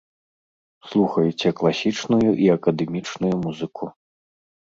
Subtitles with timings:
[0.93, 3.91] Слухайце класічную і акадэмічную музыку.